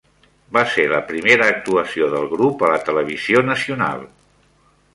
[0.55, 4.05] Va ser la primera actuació del grup a la televisió nacional.